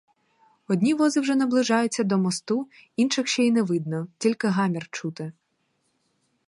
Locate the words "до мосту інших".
2.03-3.27